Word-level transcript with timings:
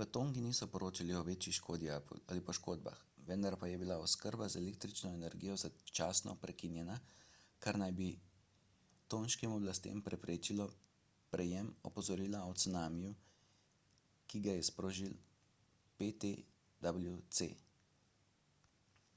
v 0.00 0.04
tongi 0.14 0.40
niso 0.42 0.66
poročali 0.74 1.12
o 1.20 1.22
večji 1.28 1.52
škodi 1.56 1.88
ali 1.94 2.42
poškodbah 2.50 3.00
vendar 3.30 3.56
pa 3.62 3.70
je 3.70 3.78
bila 3.80 3.96
oskrba 4.02 4.46
z 4.54 4.60
električno 4.60 5.10
energijo 5.18 5.56
začasno 5.62 6.34
prekinjena 6.44 6.98
kar 7.66 7.80
naj 7.82 7.94
bi 8.02 8.06
tonškim 9.16 9.56
oblastem 9.56 10.04
preprečilo 10.10 10.68
prejem 11.34 11.74
opozorila 11.92 12.44
o 12.52 12.56
cunamiju 12.66 13.18
ki 14.28 14.44
ga 14.48 14.56
je 14.60 14.70
sprožil 14.72 15.20
ptwc 15.98 17.52